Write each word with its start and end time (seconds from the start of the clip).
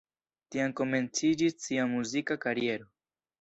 Tiam 0.53 0.71
komenciĝis 0.79 1.59
sia 1.67 1.85
muzika 1.93 2.39
kariero. 2.47 2.89